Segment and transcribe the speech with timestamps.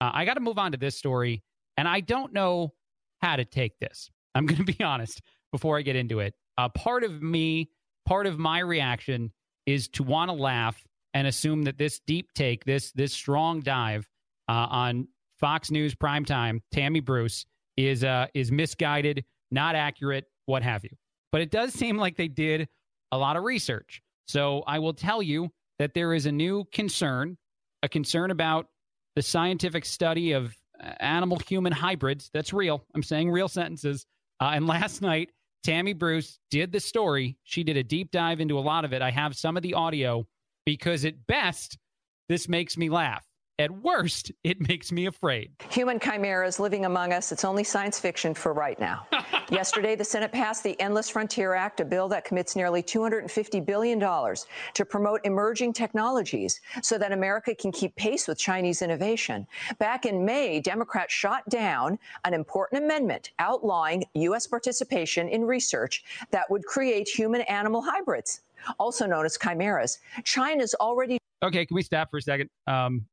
[0.00, 1.42] Uh, I got to move on to this story,
[1.76, 2.72] and I don't know
[3.20, 4.10] how to take this.
[4.34, 5.20] I'm going to be honest
[5.52, 6.34] before I get into it.
[6.58, 7.70] Uh, part of me,
[8.06, 9.32] part of my reaction
[9.66, 10.82] is to want to laugh
[11.14, 14.08] and assume that this deep take, this this strong dive
[14.48, 15.08] uh, on
[15.38, 17.46] Fox News primetime, Tammy Bruce
[17.76, 20.90] is uh, is misguided, not accurate, what have you.
[21.32, 22.68] But it does seem like they did
[23.12, 24.02] a lot of research.
[24.26, 27.36] So I will tell you that there is a new concern,
[27.82, 28.66] a concern about
[29.16, 32.30] the scientific study of uh, animal human hybrids.
[32.32, 32.84] That's real.
[32.94, 34.06] I'm saying real sentences.
[34.40, 35.30] Uh, and last night,
[35.62, 37.36] Tammy Bruce did the story.
[37.44, 39.02] She did a deep dive into a lot of it.
[39.02, 40.26] I have some of the audio
[40.64, 41.76] because at best,
[42.28, 43.26] this makes me laugh.
[43.60, 45.50] At worst, it makes me afraid.
[45.68, 47.30] Human chimeras living among us.
[47.30, 49.06] It's only science fiction for right now.
[49.50, 54.00] Yesterday, the Senate passed the Endless Frontier Act, a bill that commits nearly $250 billion
[54.00, 59.46] to promote emerging technologies so that America can keep pace with Chinese innovation.
[59.78, 64.46] Back in May, Democrats shot down an important amendment outlawing U.S.
[64.46, 68.40] participation in research that would create human animal hybrids,
[68.78, 69.98] also known as chimeras.
[70.24, 71.18] China's already.
[71.42, 72.48] Okay, can we stop for a second?
[72.66, 73.04] Um,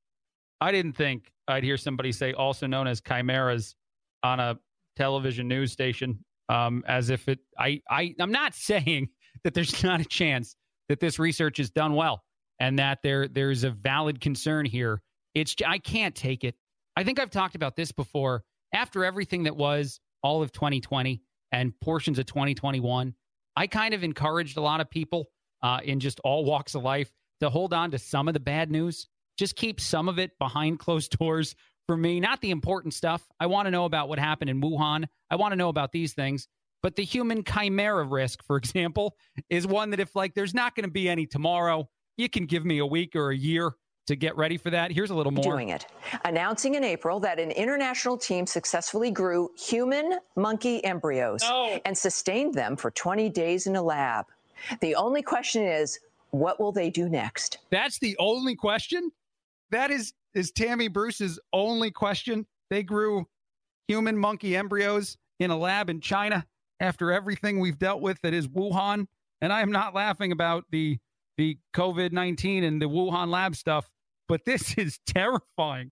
[0.59, 3.75] I didn't think I'd hear somebody say also known as chimeras
[4.23, 4.57] on a
[4.95, 6.19] television news station
[6.49, 9.09] um, as if it I, I i'm not saying
[9.43, 10.55] that there's not a chance
[10.89, 12.23] that this research is done well
[12.59, 15.01] and that there there's a valid concern here.
[15.35, 16.55] It's i can't take it.
[16.95, 18.43] I think i've talked about this before.
[18.73, 21.21] After everything that was all of 2020
[21.53, 23.13] and portions of 2021
[23.55, 25.27] i kind of encouraged a lot of people
[25.63, 28.69] uh, in just all walks of life to hold on to some of the bad
[28.69, 31.55] news just keep some of it behind closed doors
[31.87, 33.25] for me, not the important stuff.
[33.39, 35.05] I want to know about what happened in Wuhan.
[35.29, 36.47] I want to know about these things.
[36.83, 39.15] But the human chimera risk, for example,
[39.49, 42.65] is one that if like there's not going to be any tomorrow, you can give
[42.65, 43.73] me a week or a year
[44.07, 44.91] to get ready for that.
[44.91, 45.43] Here's a little more.
[45.43, 45.85] Doing it.
[46.25, 51.79] Announcing in April that an international team successfully grew human monkey embryos no.
[51.85, 54.25] and sustained them for 20 days in a lab.
[54.81, 55.99] The only question is,
[56.31, 57.59] what will they do next?
[57.69, 59.11] That's the only question?
[59.71, 62.45] That is is Tammy Bruce's only question.
[62.69, 63.25] They grew
[63.87, 66.45] human monkey embryos in a lab in China
[66.79, 69.07] after everything we've dealt with that is Wuhan.
[69.41, 70.97] And I am not laughing about the
[71.37, 73.89] the COVID 19 and the Wuhan lab stuff,
[74.27, 75.91] but this is terrifying.